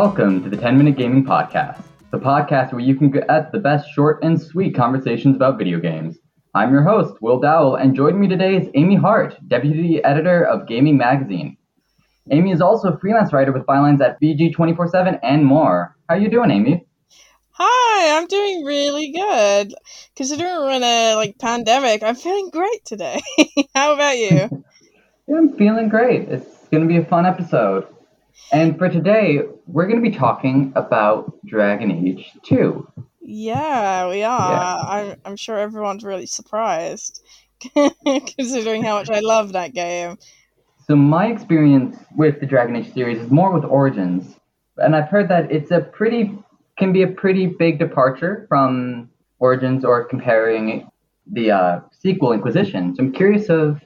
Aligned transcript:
Welcome 0.00 0.44
to 0.44 0.48
the 0.48 0.56
10 0.56 0.78
Minute 0.78 0.96
Gaming 0.96 1.24
Podcast, 1.24 1.82
the 2.12 2.20
podcast 2.20 2.70
where 2.70 2.80
you 2.80 2.94
can 2.94 3.10
get 3.10 3.50
the 3.50 3.58
best 3.58 3.90
short 3.90 4.22
and 4.22 4.40
sweet 4.40 4.76
conversations 4.76 5.34
about 5.34 5.58
video 5.58 5.80
games. 5.80 6.18
I'm 6.54 6.70
your 6.70 6.82
host, 6.82 7.20
Will 7.20 7.40
Dowell, 7.40 7.74
and 7.74 7.96
joining 7.96 8.20
me 8.20 8.28
today 8.28 8.54
is 8.56 8.68
Aimee 8.76 8.94
Hart, 8.94 9.36
Deputy 9.48 10.00
Editor 10.04 10.44
of 10.44 10.68
Gayming 10.68 10.96
Magazine. 10.98 11.56
Aimee 12.30 12.52
is 12.52 12.60
also 12.60 12.92
a 12.92 12.98
freelance 13.00 13.32
writer 13.32 13.50
with 13.50 13.66
bylines 13.66 14.00
at 14.00 14.20
VG247 14.20 15.18
and 15.24 15.44
more. 15.44 15.96
How 16.08 16.14
are 16.14 16.20
you 16.20 16.30
doing, 16.30 16.52
Amy? 16.52 16.86
Hi, 17.50 18.16
I'm 18.16 18.28
doing 18.28 18.64
really 18.64 19.10
good. 19.10 19.74
Considering 20.14 20.58
we're 20.58 20.76
in 20.76 20.84
a 20.84 21.16
like 21.16 21.40
pandemic, 21.40 22.04
I'm 22.04 22.14
feeling 22.14 22.50
great 22.50 22.84
today. 22.84 23.20
How 23.74 23.94
about 23.94 24.16
you? 24.16 24.28
yeah, 25.26 25.36
I'm 25.36 25.56
feeling 25.56 25.88
great. 25.88 26.28
It's 26.28 26.68
going 26.68 26.84
to 26.84 26.88
be 26.88 26.98
a 26.98 27.04
fun 27.04 27.26
episode. 27.26 27.88
And 28.50 28.78
for 28.78 28.88
today, 28.88 29.42
we're 29.66 29.86
going 29.86 30.02
to 30.02 30.10
be 30.10 30.16
talking 30.16 30.72
about 30.74 31.34
Dragon 31.44 31.90
Age 31.90 32.30
2. 32.44 32.86
Yeah, 33.20 34.08
we 34.08 34.22
are. 34.22 34.50
Yeah. 34.50 34.76
I'm, 34.88 35.20
I'm 35.26 35.36
sure 35.36 35.58
everyone's 35.58 36.02
really 36.02 36.24
surprised, 36.24 37.22
considering 38.38 38.82
how 38.82 38.98
much 38.98 39.10
I 39.10 39.20
love 39.20 39.52
that 39.52 39.74
game. 39.74 40.16
So, 40.86 40.96
my 40.96 41.26
experience 41.26 41.96
with 42.16 42.40
the 42.40 42.46
Dragon 42.46 42.76
Age 42.76 42.94
series 42.94 43.18
is 43.18 43.30
more 43.30 43.52
with 43.52 43.64
Origins. 43.64 44.36
And 44.78 44.96
I've 44.96 45.10
heard 45.10 45.28
that 45.28 45.52
it's 45.52 45.70
a 45.70 45.80
pretty, 45.80 46.38
can 46.78 46.92
be 46.92 47.02
a 47.02 47.08
pretty 47.08 47.46
big 47.46 47.78
departure 47.78 48.46
from 48.48 49.10
Origins 49.40 49.84
or 49.84 50.04
comparing 50.04 50.88
the 51.30 51.50
uh, 51.50 51.80
sequel 51.92 52.32
Inquisition. 52.32 52.94
So, 52.94 53.02
I'm 53.02 53.12
curious 53.12 53.50
of 53.50 53.82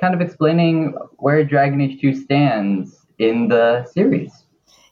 kind 0.00 0.14
of 0.14 0.20
explaining 0.20 0.94
where 1.16 1.44
Dragon 1.44 1.80
Age 1.80 2.00
2 2.00 2.14
stands 2.14 3.03
in 3.18 3.48
the 3.48 3.84
series. 3.86 4.44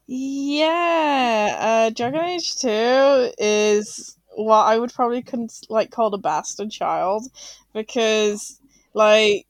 Yeah, 0.07 1.57
uh, 1.59 1.91
Dragon 1.91 2.25
Age 2.25 2.57
Two 2.57 3.33
is 3.39 4.17
what 4.35 4.65
I 4.67 4.79
would 4.79 4.93
probably 4.93 5.25
like 5.69 5.91
call 5.91 6.11
the 6.11 6.19
bastard 6.19 6.71
child 6.71 7.27
because 7.75 8.59
like 8.95 9.47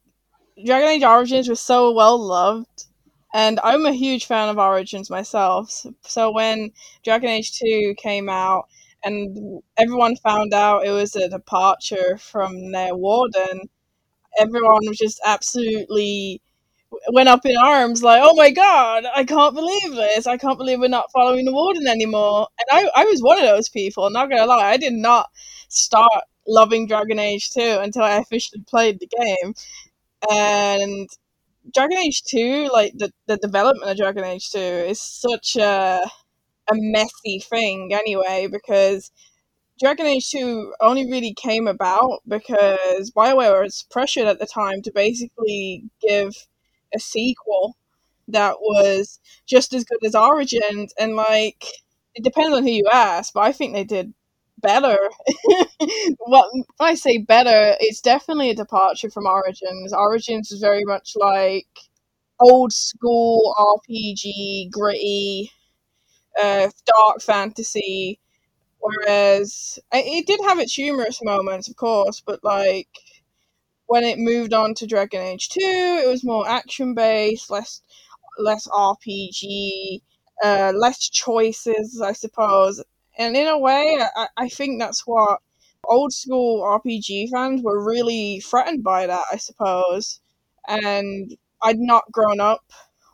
Dragon 0.65 0.89
Age 0.91 1.05
Origins 1.05 1.49
was 1.49 1.61
so 1.61 1.93
well 1.93 2.19
loved 2.19 2.87
and 3.35 3.61
I'm 3.65 3.87
a 3.87 3.93
huge 3.93 4.27
fan 4.27 4.49
of 4.51 4.59
Origins 4.59 5.11
myself. 5.11 5.87
So 6.03 6.33
when 6.33 6.73
Dragon 7.05 7.31
Age 7.31 7.59
2 7.59 7.95
came 7.99 8.29
out 8.29 8.69
and 9.05 9.63
everyone 9.79 10.17
found 10.17 10.55
out 10.55 10.87
it 10.87 10.93
was 10.93 11.17
a 11.17 11.29
departure 11.29 12.19
from 12.19 12.73
their 12.73 12.95
warden, 12.97 13.63
everyone 14.39 14.87
was 14.89 14.99
just 14.99 15.21
absolutely 15.25 16.41
went 17.13 17.29
up 17.29 17.45
in 17.47 17.57
arms 17.57 18.03
like 18.03 18.21
oh 18.23 18.35
my 18.35 18.51
god 18.51 19.05
i 19.15 19.25
can't 19.25 19.55
believe 19.55 19.95
this. 19.95 20.27
I 20.27 20.37
can't 20.37 20.59
believe 20.59 20.81
we're 20.81 20.89
not 20.89 21.11
following 21.13 21.45
the 21.45 21.53
warden 21.53 21.87
anymore. 21.87 22.49
And 22.59 22.87
i, 22.95 23.03
I 23.03 23.05
was 23.05 23.23
one 23.23 23.39
of 23.39 23.45
those 23.45 23.69
people 23.69 24.09
not 24.11 24.31
gonna 24.31 24.47
lie. 24.47 24.71
I 24.71 24.77
did 24.77 24.93
not 24.95 25.31
start 25.69 26.25
loving 26.47 26.87
dragon 26.87 27.19
age 27.19 27.51
2 27.51 27.79
until 27.81 28.03
i 28.03 28.17
officially 28.17 28.63
played 28.69 29.01
the 29.01 29.09
game. 29.09 29.55
And 30.31 31.09
dragon 31.75 31.99
age 31.99 32.23
2 32.25 32.71
like 32.73 32.93
the, 32.97 33.13
the 33.27 33.37
development 33.39 33.91
of 33.91 33.97
dragon 33.97 34.25
age 34.25 34.51
2 34.51 34.59
is 34.59 35.01
such 35.01 35.57
a 35.57 36.03
a 36.71 36.75
messy 36.75 37.41
thing 37.41 37.93
anyway 37.93 38.49
because 38.51 39.11
Dragon 39.81 40.07
Age 40.07 40.31
2 40.31 40.75
only 40.81 41.11
really 41.11 41.35
came 41.35 41.67
about 41.67 42.21
because 42.29 43.11
BioWare 43.11 43.63
was 43.63 43.85
pressured 43.91 44.27
at 44.27 44.39
the 44.39 44.47
time 44.47 44.81
to 44.83 44.93
basically 44.93 45.85
give 46.01 46.35
a 46.95 46.99
sequel 47.01 47.77
that 48.29 48.61
was 48.61 49.21
just 49.47 49.75
as 49.75 49.85
good 49.85 50.05
as 50.05 50.15
Origins, 50.15 50.95
and 50.99 51.17
like 51.17 51.65
it 52.15 52.25
depends 52.25 52.57
on 52.57 52.63
who 52.65 52.71
you 52.71 52.89
ask, 52.93 53.33
but 53.35 53.41
I 53.43 53.53
think 53.53 53.75
they 53.75 53.85
did 53.85 54.13
better. 54.61 54.99
well, 56.27 56.49
I 56.81 56.95
say 56.95 57.19
better, 57.19 57.77
it's 57.81 58.01
definitely 58.01 58.51
a 58.51 58.55
departure 58.55 59.11
from 59.11 59.27
Origins. 59.27 59.93
Origins 59.93 60.53
is 60.53 60.61
very 60.61 60.85
much 60.85 61.13
like 61.17 61.67
old 62.41 62.73
school 62.73 63.55
RPG, 63.59 64.69
gritty, 64.73 65.51
uh, 66.43 66.71
dark 66.87 67.23
fantasy. 67.23 68.19
Whereas 68.81 69.79
it 69.93 70.27
did 70.27 70.41
have 70.45 70.59
its 70.61 70.75
humorous 70.75 71.21
moments, 71.25 71.69
of 71.69 71.77
course, 71.77 72.23
but 72.25 72.45
like 72.45 72.89
when 73.87 74.05
it 74.05 74.19
moved 74.19 74.53
on 74.53 74.75
to 74.75 74.87
Dragon 74.87 75.23
Age 75.23 75.49
2, 75.51 75.61
it 75.61 76.09
was 76.09 76.25
more 76.25 76.49
action 76.49 76.95
based, 76.95 77.51
less 77.51 77.83
less 78.39 78.67
RPG, 78.69 80.01
uh, 80.43 80.73
less 80.75 81.09
choices, 81.09 82.01
I 82.01 82.13
suppose. 82.13 82.83
And 83.19 83.37
in 83.37 83.47
a 83.47 83.59
way, 83.59 83.99
I, 84.17 84.29
I 84.37 84.49
think 84.49 84.81
that's 84.81 85.07
what 85.07 85.41
old 85.85 86.13
school 86.13 86.63
RPG 86.63 87.31
fans 87.31 87.63
were 87.63 87.85
really 87.85 88.41
threatened 88.41 88.83
by 88.83 89.07
that, 89.07 89.25
I 89.33 89.37
suppose. 89.37 90.21
And 90.67 91.37
I'd 91.63 91.79
not 91.79 92.11
grown 92.11 92.41
up 92.41 92.65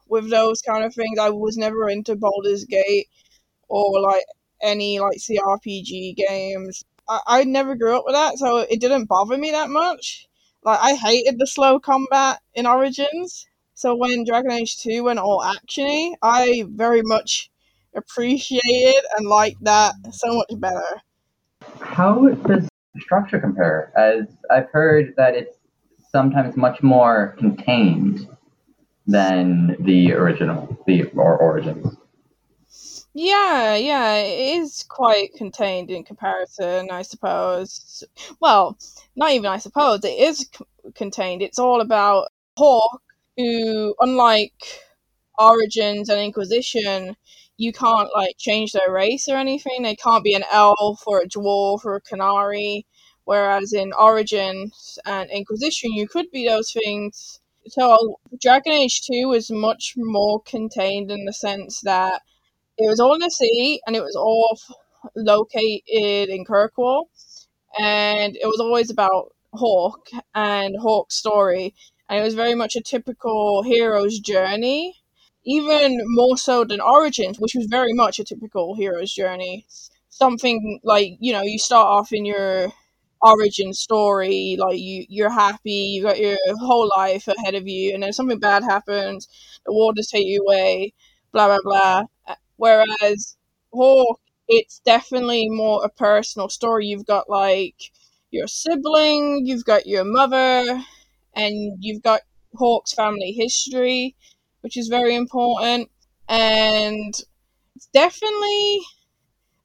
with 0.08 0.30
those 0.30 0.62
kind 0.62 0.84
of 0.84 0.94
things. 0.94 1.18
I 1.18 1.30
was 1.30 1.56
never 1.56 1.88
into 1.88 2.16
Baldur's 2.16 2.64
Gate 2.64 3.08
or 3.68 4.00
like 4.00 4.24
any 4.62 5.00
like 5.00 5.18
CRPG 5.18 6.16
games. 6.16 6.84
I, 7.08 7.20
I 7.26 7.44
never 7.44 7.74
grew 7.74 7.96
up 7.96 8.04
with 8.04 8.14
that, 8.14 8.38
so 8.38 8.58
it 8.58 8.80
didn't 8.80 9.06
bother 9.06 9.36
me 9.36 9.50
that 9.50 9.70
much. 9.70 10.27
Like 10.64 10.78
I 10.80 10.94
hated 10.94 11.38
the 11.38 11.46
slow 11.46 11.78
combat 11.78 12.40
in 12.54 12.66
Origins. 12.66 13.46
So 13.74 13.94
when 13.94 14.24
Dragon 14.24 14.50
Age 14.52 14.78
2 14.78 15.04
went 15.04 15.18
all 15.18 15.40
actiony, 15.40 16.14
I 16.22 16.64
very 16.70 17.02
much 17.02 17.50
appreciated 17.94 19.02
and 19.16 19.28
liked 19.28 19.62
that 19.64 19.94
so 20.10 20.34
much 20.34 20.60
better. 20.60 21.00
How 21.80 22.28
does 22.28 22.68
structure 23.00 23.38
compare? 23.38 23.92
As 23.96 24.26
I've 24.50 24.68
heard 24.70 25.14
that 25.16 25.34
it's 25.34 25.58
sometimes 26.10 26.56
much 26.56 26.82
more 26.82 27.36
contained 27.38 28.26
than 29.06 29.76
the 29.80 30.12
original, 30.12 30.76
the 30.86 31.04
or 31.14 31.36
Origins. 31.38 31.97
Yeah, 33.20 33.74
yeah, 33.74 34.14
it 34.18 34.58
is 34.62 34.84
quite 34.84 35.34
contained 35.34 35.90
in 35.90 36.04
comparison, 36.04 36.88
I 36.90 37.02
suppose. 37.02 38.04
Well, 38.40 38.78
not 39.16 39.32
even 39.32 39.46
I 39.50 39.58
suppose, 39.58 40.04
it 40.04 40.16
is 40.18 40.38
c- 40.56 40.64
contained. 40.94 41.42
It's 41.42 41.58
all 41.58 41.80
about 41.80 42.28
Hawke, 42.56 43.02
who, 43.36 43.94
unlike 44.00 44.54
Origins 45.38 46.08
and 46.08 46.20
Inquisition, 46.20 47.16
you 47.56 47.72
can't 47.72 48.08
like 48.14 48.36
change 48.38 48.72
their 48.72 48.92
race 48.92 49.28
or 49.28 49.36
anything. 49.36 49.82
They 49.82 49.96
can't 49.96 50.22
be 50.24 50.34
an 50.34 50.44
elf 50.52 51.02
or 51.06 51.20
a 51.20 51.28
dwarf 51.28 51.84
or 51.84 51.96
a 51.96 52.02
Qunari. 52.02 52.84
Whereas 53.24 53.72
in 53.72 53.92
Origins 53.94 54.98
and 55.06 55.28
Inquisition, 55.30 55.92
you 55.92 56.06
could 56.08 56.30
be 56.30 56.46
those 56.48 56.72
things. 56.72 57.40
So 57.66 58.20
Dragon 58.40 58.72
Age 58.74 59.02
2 59.02 59.28
was 59.28 59.50
much 59.50 59.94
more 59.96 60.40
contained 60.42 61.10
in 61.10 61.24
the 61.24 61.32
sense 61.32 61.80
that 61.82 62.22
it 62.78 62.88
was 62.88 63.00
all 63.00 63.14
in 63.14 63.20
the 63.20 63.30
sea 63.30 63.80
and 63.86 63.96
it 63.96 64.02
was 64.02 64.16
all 64.16 64.58
located 65.16 66.28
in 66.28 66.44
Kirkwall. 66.44 67.04
And 67.78 68.36
it 68.36 68.46
was 68.46 68.60
always 68.60 68.90
about 68.90 69.34
Hawke 69.52 70.08
and 70.34 70.76
Hawke's 70.80 71.16
story. 71.16 71.74
And 72.08 72.20
it 72.20 72.22
was 72.22 72.34
very 72.34 72.54
much 72.54 72.76
a 72.76 72.80
typical 72.80 73.62
hero's 73.62 74.18
journey, 74.20 74.94
even 75.44 76.00
more 76.04 76.38
so 76.38 76.64
than 76.64 76.80
Origins, 76.80 77.38
which 77.38 77.54
was 77.54 77.66
very 77.66 77.92
much 77.92 78.18
a 78.18 78.24
typical 78.24 78.74
hero's 78.76 79.12
journey. 79.12 79.66
Something 80.08 80.80
like, 80.84 81.16
you 81.20 81.32
know, 81.32 81.42
you 81.42 81.58
start 81.58 81.86
off 81.86 82.12
in 82.12 82.24
your 82.24 82.72
origin 83.20 83.72
story, 83.72 84.56
like 84.58 84.78
you, 84.78 85.04
you're 85.08 85.30
happy, 85.30 85.70
you've 85.70 86.04
got 86.04 86.18
your 86.18 86.36
whole 86.60 86.88
life 86.96 87.26
ahead 87.26 87.56
of 87.56 87.66
you, 87.66 87.92
and 87.92 88.02
then 88.02 88.12
something 88.12 88.38
bad 88.38 88.62
happens, 88.62 89.28
the 89.66 89.72
waters 89.72 90.06
take 90.06 90.24
you 90.24 90.40
away, 90.40 90.92
blah, 91.32 91.48
blah, 91.48 91.58
blah 91.64 92.36
Whereas 92.58 93.36
Hawke, 93.72 94.20
it's 94.48 94.80
definitely 94.84 95.48
more 95.48 95.84
a 95.84 95.88
personal 95.88 96.48
story. 96.48 96.86
You've 96.86 97.06
got 97.06 97.30
like 97.30 97.76
your 98.30 98.46
sibling, 98.46 99.46
you've 99.46 99.64
got 99.64 99.86
your 99.86 100.04
mother, 100.04 100.82
and 101.34 101.78
you've 101.80 102.02
got 102.02 102.20
Hawke's 102.54 102.92
family 102.92 103.32
history, 103.32 104.16
which 104.60 104.76
is 104.76 104.88
very 104.88 105.14
important. 105.14 105.88
And 106.28 107.14
it's 107.76 107.86
definitely 107.94 108.80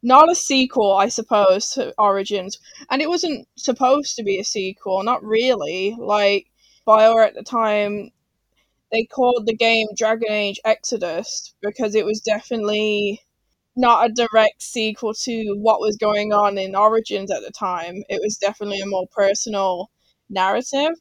not 0.04 0.31
a 0.31 0.36
sequel, 0.36 0.94
I 0.95 1.07
suppose, 1.07 1.72
to 1.72 1.94
Origins. 1.98 2.60
And 2.90 3.01
it 3.01 3.10
wasn't 3.10 3.48
supposed 3.57 4.16
to 4.18 4.24
be 4.24 4.40
a 4.40 4.44
sequel, 4.44 5.04
not 5.04 5.24
really. 5.24 5.95
Like, 5.98 6.48
BioWare 6.88 7.25
at 7.25 7.36
the 7.36 7.44
time 7.44 8.12
they 8.94 9.04
called 9.04 9.48
the 9.48 9.56
game 9.56 9.88
Dragon 9.98 10.31
Age 10.31 10.60
Exodus 10.63 11.56
because 11.63 11.95
it 11.95 12.06
was 12.06 12.22
definitely 12.22 13.19
not 13.75 14.06
a 14.06 14.13
direct 14.13 14.62
sequel 14.62 15.16
to 15.16 15.56
what 15.57 15.80
was 15.80 15.98
going 15.98 16.31
on 16.31 16.60
in 16.60 16.75
Origins 16.75 17.31
at 17.31 17.42
the 17.42 17.51
time. 17.51 18.04
It 18.07 18.22
was 18.22 18.38
definitely 18.38 18.81
a 18.81 18.86
more 18.86 19.07
personal 19.12 19.90
narrative. 20.30 20.92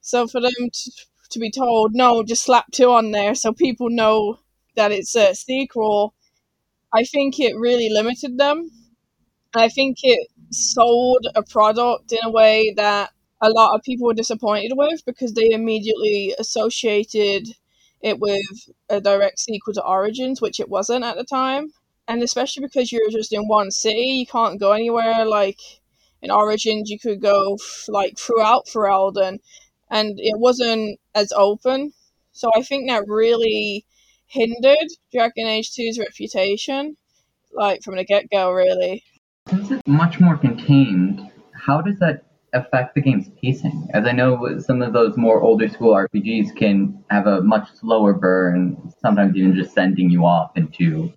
So 0.00 0.26
for 0.26 0.40
them 0.40 0.52
to, 0.72 0.90
to 1.32 1.38
be 1.38 1.50
told, 1.50 1.94
no, 1.94 2.22
just 2.22 2.44
slap 2.44 2.64
two 2.72 2.90
on 2.90 3.10
there 3.10 3.34
so 3.34 3.52
people 3.52 3.90
know 3.90 4.38
that 4.74 4.90
it's 4.90 5.14
a 5.14 5.34
sequel, 5.34 6.14
I 6.94 7.04
think 7.04 7.38
it 7.38 7.58
really 7.58 7.90
limited 7.90 8.38
them. 8.38 8.70
I 9.54 9.68
think 9.68 9.98
it 10.02 10.28
sold 10.50 11.26
a 11.34 11.42
product 11.42 12.10
in 12.10 12.20
a 12.24 12.30
way 12.30 12.72
that 12.78 13.10
a 13.44 13.50
lot 13.50 13.74
of 13.74 13.82
people 13.82 14.06
were 14.06 14.14
disappointed 14.14 14.72
with 14.74 15.04
because 15.04 15.34
they 15.34 15.50
immediately 15.50 16.34
associated 16.38 17.48
it 18.00 18.18
with 18.18 18.70
a 18.88 19.00
direct 19.02 19.38
sequel 19.38 19.74
to 19.74 19.84
Origins, 19.84 20.40
which 20.40 20.60
it 20.60 20.68
wasn't 20.68 21.04
at 21.04 21.16
the 21.16 21.24
time. 21.24 21.72
And 22.08 22.22
especially 22.22 22.62
because 22.62 22.90
you're 22.90 23.10
just 23.10 23.32
in 23.32 23.46
one 23.46 23.70
city, 23.70 24.16
you 24.18 24.26
can't 24.26 24.58
go 24.58 24.72
anywhere. 24.72 25.26
Like 25.26 25.60
in 26.22 26.30
Origins, 26.30 26.88
you 26.88 26.98
could 26.98 27.20
go 27.20 27.58
like 27.88 28.18
throughout 28.18 28.66
Ferelden, 28.66 29.40
and 29.90 30.18
it 30.18 30.38
wasn't 30.38 30.98
as 31.14 31.30
open. 31.32 31.92
So 32.32 32.50
I 32.56 32.62
think 32.62 32.88
that 32.88 33.04
really 33.06 33.84
hindered 34.26 34.88
Dragon 35.12 35.46
Age 35.46 35.70
2's 35.70 35.98
reputation, 35.98 36.96
like 37.52 37.82
from 37.82 37.96
the 37.96 38.04
get 38.04 38.30
go, 38.30 38.50
really. 38.50 39.04
Since 39.48 39.70
it's 39.70 39.82
much 39.86 40.18
more 40.18 40.36
contained, 40.36 41.30
how 41.54 41.82
does 41.82 41.98
that 42.00 42.24
affect 42.54 42.94
the 42.94 43.00
game's 43.02 43.28
pacing? 43.42 43.88
As 43.92 44.06
I 44.06 44.12
know, 44.12 44.58
some 44.58 44.80
of 44.80 44.92
those 44.92 45.16
more 45.16 45.42
older 45.42 45.68
school 45.68 45.94
RPGs 45.94 46.56
can 46.56 47.04
have 47.10 47.26
a 47.26 47.42
much 47.42 47.70
slower 47.72 48.14
burn, 48.14 48.92
sometimes 49.00 49.36
even 49.36 49.54
just 49.54 49.74
sending 49.74 50.10
you 50.10 50.24
off 50.24 50.56
into 50.56 51.12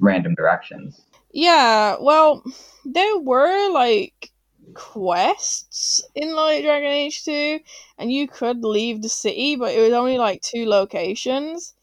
random 0.00 0.34
directions. 0.34 1.06
Yeah, 1.32 1.96
well, 2.00 2.42
there 2.84 3.18
were 3.18 3.70
like 3.70 4.30
quests 4.74 6.02
in 6.14 6.34
like 6.34 6.62
Dragon 6.62 6.90
Age 6.90 7.24
2 7.24 7.60
and 7.98 8.12
you 8.12 8.28
could 8.28 8.62
leave 8.62 9.02
the 9.02 9.08
city 9.08 9.56
but 9.56 9.74
it 9.74 9.80
was 9.80 9.92
only 9.92 10.18
like 10.18 10.42
two 10.42 10.66
locations. 10.66 11.74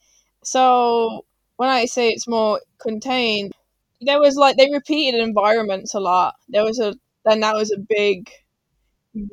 So 0.44 1.26
when 1.58 1.70
I 1.70 1.86
say 1.86 2.10
it's 2.10 2.28
more 2.28 2.62
contained, 2.80 3.54
there 4.02 4.20
was 4.20 4.36
like 4.36 4.58
they 4.58 4.70
repeated 4.72 5.20
environments 5.22 5.94
a 5.94 6.00
lot. 6.00 6.36
There 6.50 6.64
was 6.64 6.80
a 6.80 6.96
then 7.26 7.40
that 7.40 7.56
was 7.56 7.72
a 7.72 7.80
big 7.80 8.30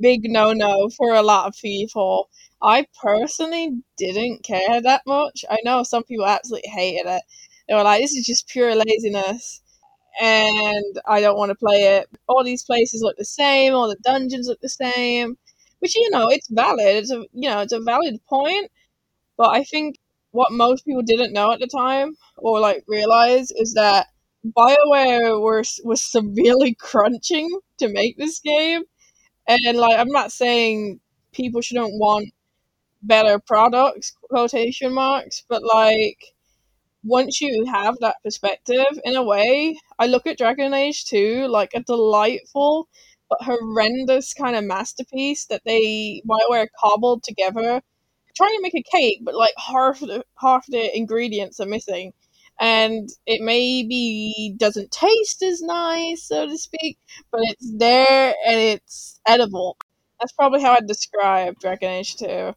big 0.00 0.22
no 0.24 0.52
no 0.52 0.88
for 0.90 1.14
a 1.14 1.22
lot 1.22 1.46
of 1.46 1.54
people. 1.60 2.28
I 2.62 2.86
personally 3.02 3.82
didn't 3.96 4.44
care 4.44 4.80
that 4.80 5.02
much. 5.06 5.44
I 5.50 5.58
know 5.64 5.82
some 5.82 6.04
people 6.04 6.26
absolutely 6.26 6.70
hated 6.70 7.06
it. 7.08 7.22
They 7.68 7.74
were 7.74 7.82
like, 7.82 8.00
this 8.00 8.12
is 8.14 8.26
just 8.26 8.48
pure 8.48 8.74
laziness 8.74 9.62
and 10.20 11.00
I 11.06 11.20
don't 11.20 11.36
want 11.38 11.50
to 11.50 11.54
play 11.54 11.96
it. 11.98 12.08
All 12.28 12.44
these 12.44 12.64
places 12.64 13.02
look 13.02 13.16
the 13.16 13.24
same, 13.24 13.74
all 13.74 13.88
the 13.88 13.96
dungeons 14.02 14.48
look 14.48 14.60
the 14.60 14.68
same. 14.68 15.38
Which 15.80 15.96
you 15.96 16.10
know, 16.10 16.28
it's 16.28 16.48
valid. 16.48 16.80
It's 16.96 17.10
a 17.10 17.24
you 17.32 17.50
know, 17.50 17.60
it's 17.60 17.72
a 17.72 17.80
valid 17.80 18.20
point. 18.28 18.70
But 19.36 19.50
I 19.50 19.64
think 19.64 19.98
what 20.32 20.52
most 20.52 20.84
people 20.86 21.02
didn't 21.02 21.32
know 21.32 21.52
at 21.52 21.60
the 21.60 21.66
time 21.66 22.16
or 22.38 22.60
like 22.60 22.84
realize 22.88 23.50
is 23.52 23.74
that 23.74 24.08
BioWare 24.46 25.40
was 25.40 25.80
was 25.84 26.02
severely 26.02 26.74
crunching 26.80 27.48
to 27.78 27.88
make 27.88 28.16
this 28.18 28.40
game. 28.40 28.84
And 29.48 29.78
like 29.78 29.98
I'm 29.98 30.08
not 30.10 30.32
saying 30.32 31.00
people 31.32 31.60
shouldn't 31.60 31.98
want 31.98 32.28
better 33.02 33.38
products, 33.38 34.12
quotation 34.30 34.94
marks, 34.94 35.44
but 35.48 35.62
like 35.64 36.18
once 37.04 37.40
you 37.40 37.64
have 37.66 37.96
that 38.00 38.16
perspective, 38.24 38.86
in 39.04 39.16
a 39.16 39.22
way, 39.22 39.78
I 39.98 40.06
look 40.06 40.26
at 40.26 40.38
Dragon 40.38 40.74
Age 40.74 41.04
2 41.06 41.46
like 41.48 41.72
a 41.74 41.80
delightful 41.82 42.88
but 43.28 43.42
horrendous 43.42 44.34
kind 44.34 44.56
of 44.56 44.64
masterpiece 44.64 45.46
that 45.46 45.62
they 45.64 46.22
BioWare 46.28 46.68
cobbled 46.80 47.22
together, 47.24 47.82
trying 48.36 48.56
to 48.56 48.62
make 48.62 48.74
a 48.74 48.82
cake, 48.96 49.20
but 49.24 49.34
like 49.34 49.54
half 49.58 50.00
the 50.00 50.24
half 50.40 50.66
the 50.68 50.96
ingredients 50.96 51.60
are 51.60 51.66
missing, 51.66 52.12
and 52.62 53.10
it 53.26 53.42
maybe 53.42 54.54
doesn't 54.56 54.92
taste 54.92 55.42
as 55.42 55.60
nice, 55.62 56.22
so 56.22 56.46
to 56.46 56.56
speak, 56.56 56.96
but 57.32 57.40
it's 57.42 57.76
there 57.76 58.34
and 58.46 58.60
it's 58.60 59.20
edible. 59.26 59.76
That's 60.20 60.32
probably 60.32 60.62
how 60.62 60.74
I'd 60.74 60.86
describe 60.86 61.58
Dragon 61.58 61.90
Age 61.90 62.14
2. 62.16 62.54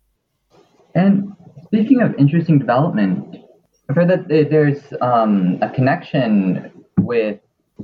And 0.94 1.36
speaking 1.66 2.04
of 2.04 2.13
interesting 2.19 2.60
development, 2.60 3.36
I've 3.90 3.96
heard 3.96 4.10
that 4.10 4.28
there's 4.28 4.94
um, 5.02 5.57
a 5.63 5.72
connection 5.72 6.72
with 7.00 7.40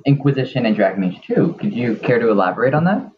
Inquisition 0.06 0.68
and 0.68 0.76
Dragon 0.76 1.04
Age 1.04 1.22
2. 1.26 1.58
Could 1.60 1.74
you 1.74 1.96
care 1.96 2.20
to 2.20 2.30
elaborate 2.30 2.76
on 2.76 2.84
that? 2.84 3.12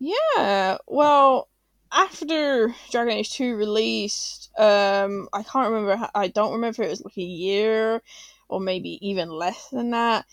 Yeah, 0.00 0.78
well, 0.86 1.48
after 1.92 2.74
Dragon 2.90 3.12
Age 3.12 3.34
2 3.34 3.54
released, 3.54 4.50
um, 4.58 5.28
I 5.34 5.42
can't 5.42 5.70
remember, 5.70 6.08
I 6.14 6.28
don't 6.28 6.54
remember 6.54 6.82
if 6.82 6.86
it 6.86 6.90
was 6.90 7.04
like 7.04 7.18
a 7.18 7.22
year 7.22 8.00
or 8.48 8.60
maybe 8.60 8.98
even 9.06 9.28
less 9.30 9.68
than 9.70 9.90
that. 9.90 10.26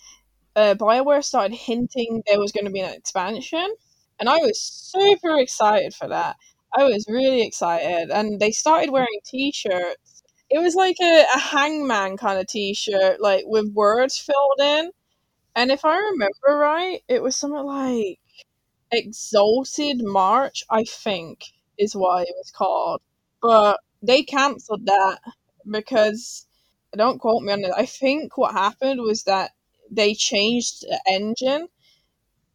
Uh, 0.56 0.76
BioWare 0.76 1.24
started 1.24 1.56
hinting 1.56 2.22
there 2.28 2.40
was 2.40 2.52
going 2.52 2.66
to 2.66 2.72
be 2.72 2.80
an 2.82 2.94
expansion, 2.94 3.68
and 4.20 4.30
I 4.30 4.38
was 4.38 4.60
super 4.62 5.40
excited 5.40 5.94
for 5.96 6.08
that. 6.10 6.36
I 6.76 6.84
was 6.84 7.06
really 7.10 7.46
excited, 7.46 8.10
and 8.12 8.40
they 8.40 8.52
started 8.52 8.92
wearing 8.92 9.20
t 9.26 9.52
shirts 9.52 10.24
it 10.54 10.60
was 10.60 10.76
like 10.76 10.98
a, 11.02 11.26
a 11.36 11.40
hangman 11.40 12.16
kind 12.16 12.40
of 12.40 12.46
t-shirt, 12.48 13.20
like 13.20 13.44
with 13.48 13.74
words 13.74 14.20
filled 14.20 14.60
in. 14.62 14.92
And 15.56 15.72
if 15.72 15.86
I 15.86 15.98
remember 15.98 16.60
right, 16.60 17.02
it 17.08 17.24
was 17.24 17.36
something 17.36 17.64
like 17.66 18.20
Exalted 18.92 20.04
March, 20.04 20.64
I 20.70 20.84
think, 20.86 21.46
is 21.80 21.96
what 21.96 22.28
it 22.28 22.36
was 22.38 22.52
called. 22.52 23.02
But 23.42 23.80
they 24.04 24.24
cancelled 24.24 24.86
that 24.86 25.20
because 25.70 26.48
don't 26.98 27.20
quote 27.20 27.44
me 27.44 27.54
on 27.54 27.64
it. 27.64 27.72
I 27.76 27.86
think 27.86 28.38
what 28.38 28.54
happened 28.54 29.02
was 29.02 29.24
that 29.24 29.52
they 29.92 30.14
changed 30.14 30.82
the 30.84 31.00
engine. 31.10 31.68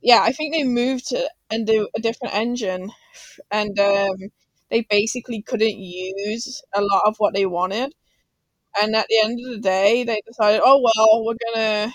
Yeah, 0.02 0.20
I 0.22 0.32
think 0.32 0.54
they 0.54 0.64
moved 0.64 1.08
to 1.08 1.28
into 1.50 1.88
a 1.96 2.00
different 2.00 2.34
engine, 2.34 2.92
and 3.50 3.78
um, 3.80 4.16
they 4.70 4.82
basically 4.90 5.42
couldn't 5.42 5.78
use 5.78 6.62
a 6.74 6.82
lot 6.82 7.02
of 7.06 7.16
what 7.18 7.34
they 7.34 7.46
wanted. 7.46 7.94
And 8.80 8.94
at 8.96 9.06
the 9.08 9.20
end 9.24 9.40
of 9.44 9.52
the 9.52 9.58
day, 9.60 10.04
they 10.04 10.20
decided, 10.26 10.62
oh 10.64 10.80
well, 10.82 11.24
we're 11.24 11.36
gonna 11.54 11.92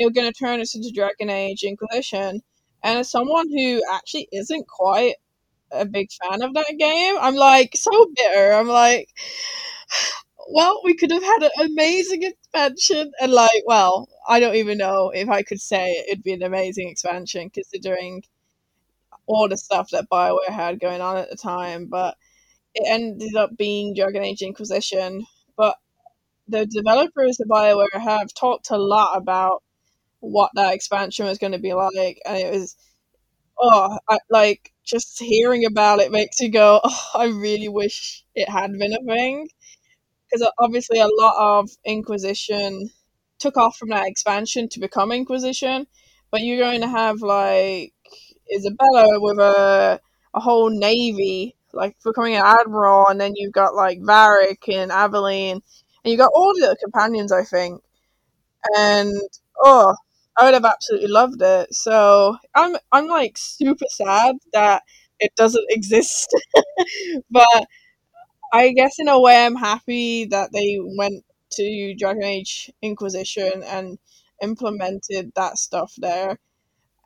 we're 0.00 0.10
gonna 0.10 0.32
turn 0.32 0.60
this 0.60 0.74
into 0.74 0.92
Dragon 0.94 1.30
Age 1.30 1.62
Inquisition. 1.64 2.42
And 2.82 2.98
as 3.00 3.10
someone 3.10 3.48
who 3.50 3.82
actually 3.92 4.28
isn't 4.32 4.66
quite 4.68 5.14
a 5.72 5.86
big 5.86 6.08
fan 6.12 6.42
of 6.42 6.54
that 6.54 6.74
game, 6.78 7.16
I'm 7.20 7.36
like 7.36 7.72
so 7.76 7.92
bitter. 8.16 8.52
I'm 8.54 8.68
like, 8.68 9.08
well, 10.50 10.80
we 10.84 10.94
could 10.94 11.10
have 11.10 11.22
had 11.22 11.42
an 11.44 11.50
amazing 11.72 12.22
expansion, 12.22 13.12
and 13.20 13.32
like, 13.32 13.62
well, 13.66 14.08
I 14.28 14.40
don't 14.40 14.56
even 14.56 14.78
know 14.78 15.10
if 15.10 15.28
I 15.28 15.42
could 15.42 15.60
say 15.60 15.92
it'd 16.08 16.22
be 16.24 16.32
an 16.32 16.42
amazing 16.42 16.88
expansion 16.88 17.50
considering 17.50 18.22
all 19.26 19.48
the 19.48 19.56
stuff 19.56 19.90
that 19.90 20.08
Bioware 20.10 20.48
had 20.48 20.80
going 20.80 21.00
on 21.00 21.16
at 21.16 21.30
the 21.30 21.36
time, 21.36 21.86
but 21.86 22.16
it 22.74 22.84
ended 22.88 23.36
up 23.36 23.56
being 23.56 23.94
Dragon 23.94 24.24
Age 24.24 24.42
Inquisition. 24.42 25.26
But 25.56 25.76
the 26.48 26.66
developers 26.66 27.40
of 27.40 27.48
Bioware 27.48 27.88
have 28.00 28.34
talked 28.34 28.70
a 28.70 28.78
lot 28.78 29.16
about 29.16 29.62
what 30.20 30.50
that 30.56 30.74
expansion 30.74 31.26
was 31.26 31.38
going 31.38 31.52
to 31.52 31.58
be 31.58 31.74
like, 31.74 32.20
and 32.26 32.38
it 32.38 32.52
was 32.52 32.76
oh, 33.60 33.98
I, 34.08 34.18
like 34.30 34.72
just 34.84 35.18
hearing 35.18 35.64
about 35.66 36.00
it 36.00 36.12
makes 36.12 36.40
you 36.40 36.50
go, 36.50 36.80
oh, 36.84 37.10
I 37.14 37.26
really 37.26 37.68
wish 37.68 38.24
it 38.34 38.48
had 38.48 38.72
been 38.78 38.92
a 38.92 39.02
thing, 39.04 39.48
because 40.34 40.50
obviously 40.58 40.98
a 41.00 41.06
lot 41.08 41.34
of 41.60 41.70
Inquisition 41.84 42.90
took 43.38 43.56
off 43.56 43.76
from 43.76 43.90
that 43.90 44.06
expansion 44.06 44.68
to 44.70 44.80
become 44.80 45.12
Inquisition, 45.12 45.86
but 46.30 46.40
you're 46.42 46.58
going 46.58 46.80
to 46.80 46.88
have 46.88 47.20
like 47.20 47.92
Isabela 48.54 49.20
with 49.20 49.38
a 49.38 50.00
a 50.34 50.40
whole 50.40 50.68
navy, 50.70 51.54
like 51.72 51.96
becoming 52.04 52.34
an 52.34 52.42
admiral, 52.44 53.06
and 53.08 53.20
then 53.20 53.32
you've 53.36 53.52
got 53.52 53.74
like 53.74 54.00
Varric 54.00 54.68
and 54.68 54.90
Aveline, 54.90 55.52
and 55.52 55.62
you've 56.04 56.18
got 56.18 56.32
all 56.34 56.52
the 56.54 56.66
other 56.66 56.76
companions, 56.82 57.30
I 57.32 57.44
think. 57.44 57.80
And 58.76 59.12
oh, 59.62 59.94
I 60.38 60.44
would 60.44 60.54
have 60.54 60.64
absolutely 60.64 61.08
loved 61.08 61.42
it. 61.42 61.74
So 61.74 62.36
I'm 62.54 62.76
I'm 62.92 63.06
like 63.08 63.36
super 63.38 63.86
sad 63.90 64.36
that 64.52 64.82
it 65.20 65.34
doesn't 65.36 65.66
exist, 65.70 66.28
but 67.30 67.66
I 68.52 68.72
guess 68.72 68.98
in 68.98 69.08
a 69.08 69.20
way 69.20 69.44
I'm 69.44 69.56
happy 69.56 70.26
that 70.26 70.50
they 70.52 70.78
went 70.96 71.24
to 71.52 71.94
Dragon 71.98 72.24
Age 72.24 72.70
Inquisition 72.82 73.62
and 73.64 73.98
implemented 74.42 75.32
that 75.34 75.58
stuff 75.58 75.92
there 75.98 76.38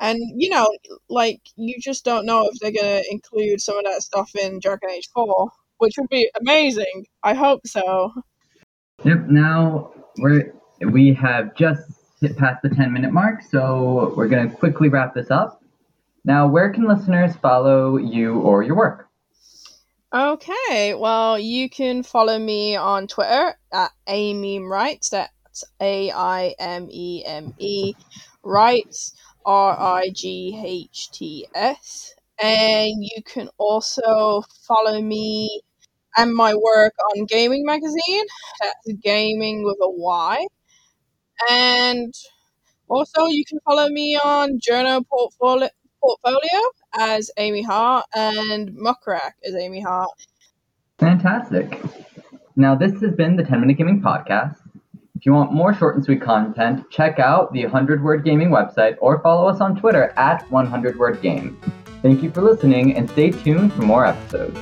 and 0.01 0.19
you 0.37 0.51
know, 0.51 0.67
like 1.09 1.41
you 1.57 1.77
just 1.81 2.05
don't 2.05 2.27
know 2.27 2.49
if 2.51 2.59
they're 2.61 2.71
gonna 2.71 3.03
include 3.11 3.61
some 3.61 3.79
of 3.79 3.85
that 3.85 4.03
stuff 4.03 4.35
in 4.35 4.61
Dragon 4.61 4.91
Age 4.91 5.09
Four, 5.15 5.51
which 5.79 5.95
would 5.99 6.09
be 6.09 6.31
amazing. 6.41 7.07
I 7.23 7.35
hope 7.35 7.67
so. 7.67 8.13
Yep. 9.05 9.27
Now 9.29 9.93
we're 10.19 10.55
we 10.91 11.13
have 11.15 11.55
just 11.55 11.83
hit 12.21 12.37
past 12.37 12.63
the 12.63 12.69
ten 12.69 12.93
minute 12.93 13.13
mark, 13.13 13.43
so 13.43 14.15
we're 14.17 14.29
gonna 14.29 14.51
quickly 14.51 14.89
wrap 14.89 15.15
this 15.15 15.31
up. 15.31 15.63
Now, 16.25 16.47
where 16.47 16.71
can 16.71 16.87
listeners 16.87 17.35
follow 17.37 17.97
you 17.97 18.41
or 18.41 18.63
your 18.63 18.77
work? 18.77 19.08
Okay, 20.13 20.95
well, 20.95 21.39
you 21.39 21.69
can 21.69 22.03
follow 22.03 22.39
me 22.39 22.77
on 22.77 23.07
Twitter 23.07 23.55
at. 23.73 23.91
That's 24.07 25.11
That's 25.45 25.65
A 25.81 26.11
I 26.11 26.55
M 26.59 26.89
E 26.91 27.23
M 27.27 27.53
E. 27.59 27.95
Rights 28.43 29.15
R 29.45 29.77
I 29.79 30.09
G 30.15 30.59
H 30.65 31.11
T 31.13 31.47
S. 31.55 32.15
And 32.41 32.93
you 33.05 33.23
can 33.27 33.51
also 33.59 34.43
follow 34.67 35.03
me 35.03 35.61
and 36.17 36.35
my 36.35 36.55
work 36.55 36.95
on 37.15 37.27
Gayming 37.27 37.65
Magazine. 37.65 38.25
That's 38.63 38.99
gaming 39.03 39.65
with 39.65 39.79
a 39.83 39.91
Y. 39.91 40.47
And 41.51 42.15
also, 42.89 43.27
you 43.27 43.45
can 43.47 43.61
follow 43.65 43.89
me 43.91 44.17
on 44.17 44.61
Journo 44.61 45.05
Portfolio, 45.09 45.69
Portfolio 46.01 46.61
as 46.95 47.31
Aimee 47.37 47.63
Hart 47.63 48.05
and 48.15 48.71
Muckrack 48.71 49.33
as 49.45 49.55
Aimee 49.55 49.81
Hart. 49.81 50.11
Fantastic. 50.99 51.81
Now, 52.57 52.75
this 52.75 53.01
has 53.03 53.15
been 53.15 53.37
the 53.37 53.45
10 53.45 53.61
Minute 53.61 53.79
Gaming 53.79 54.01
Podcast. 54.01 54.57
If 55.15 55.27
you 55.27 55.33
want 55.33 55.53
more 55.53 55.75
short 55.75 55.97
and 55.97 56.05
sweet 56.05 56.23
content, 56.23 56.89
check 56.91 57.19
out 57.19 57.53
the 57.53 57.65
100 57.65 58.03
Word 58.03 58.25
Gaming 58.25 58.51
website 58.51 58.97
or 59.01 59.21
follow 59.21 59.49
us 59.49 59.61
on 59.61 59.75
Twitter 59.75 60.13
at 60.17 60.49
100 60.51 60.99
Word 60.99 61.21
Game. 61.21 61.61
Thank 62.03 62.23
you 62.23 62.31
for 62.31 62.43
listening 62.43 62.97
and 62.97 63.11
stay 63.11 63.31
tuned 63.31 63.73
for 63.73 63.83
more 63.83 64.07
episodes. 64.07 64.59